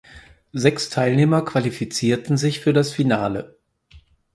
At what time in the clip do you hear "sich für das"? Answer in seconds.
2.35-2.91